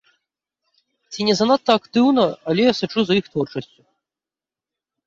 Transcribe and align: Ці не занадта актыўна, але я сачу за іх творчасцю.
Ці 1.11 1.27
не 1.27 1.35
занадта 1.41 1.71
актыўна, 1.81 2.25
але 2.53 2.61
я 2.71 2.77
сачу 2.81 2.99
за 3.11 3.21
іх 3.21 3.25
творчасцю. 3.33 3.81